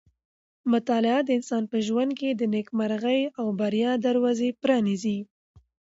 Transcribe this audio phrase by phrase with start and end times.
[0.71, 5.19] مطالعه د انسان په ژوند کې د نېکمرغۍ او بریا دروازې پرانیزي.